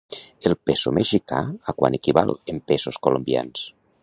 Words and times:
El 0.49 0.55
peso 0.69 0.93
mexicà 0.99 1.43
a 1.73 1.77
quant 1.83 1.99
equival 2.01 2.35
en 2.55 2.65
pesos 2.73 3.03
colombians? 3.09 3.69